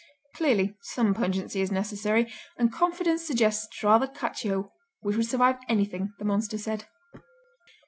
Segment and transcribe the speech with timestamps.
[0.33, 6.25] Clearly, some pungency is necessary, and confidence suggests rather Cacio which would survive anything, the
[6.25, 6.85] monster said.